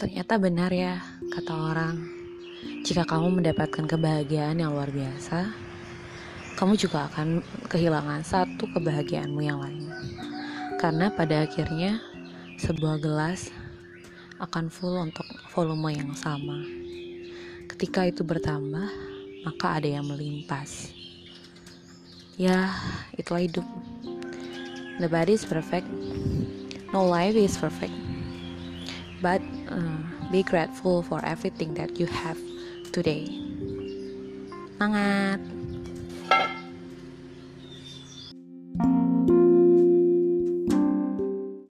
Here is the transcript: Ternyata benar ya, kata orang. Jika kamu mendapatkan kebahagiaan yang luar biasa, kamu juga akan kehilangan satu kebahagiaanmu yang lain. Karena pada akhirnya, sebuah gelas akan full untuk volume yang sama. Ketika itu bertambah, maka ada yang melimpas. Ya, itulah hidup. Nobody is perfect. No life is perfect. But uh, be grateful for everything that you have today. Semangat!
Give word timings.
Ternyata 0.00 0.40
benar 0.40 0.72
ya, 0.72 0.96
kata 1.28 1.52
orang. 1.52 2.00
Jika 2.88 3.04
kamu 3.04 3.36
mendapatkan 3.36 3.84
kebahagiaan 3.84 4.56
yang 4.56 4.72
luar 4.72 4.88
biasa, 4.88 5.52
kamu 6.56 6.72
juga 6.80 7.04
akan 7.12 7.44
kehilangan 7.68 8.24
satu 8.24 8.64
kebahagiaanmu 8.72 9.44
yang 9.44 9.60
lain. 9.60 9.92
Karena 10.80 11.12
pada 11.12 11.44
akhirnya, 11.44 12.00
sebuah 12.56 12.96
gelas 13.04 13.52
akan 14.40 14.72
full 14.72 14.96
untuk 14.96 15.28
volume 15.52 15.92
yang 15.92 16.16
sama. 16.16 16.64
Ketika 17.68 18.08
itu 18.08 18.24
bertambah, 18.24 18.88
maka 19.44 19.84
ada 19.84 20.00
yang 20.00 20.08
melimpas. 20.08 20.96
Ya, 22.40 22.72
itulah 23.20 23.44
hidup. 23.44 23.68
Nobody 24.96 25.36
is 25.36 25.44
perfect. 25.44 25.84
No 26.88 27.04
life 27.04 27.36
is 27.36 27.60
perfect. 27.60 28.09
But 29.20 29.42
uh, 29.68 30.00
be 30.32 30.42
grateful 30.42 31.02
for 31.02 31.24
everything 31.24 31.74
that 31.74 32.00
you 32.00 32.06
have 32.06 32.38
today. 32.92 33.28
Semangat! 34.80 35.59